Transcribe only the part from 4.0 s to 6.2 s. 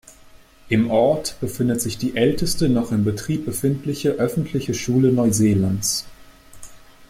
öffentliche Schule Neuseelands.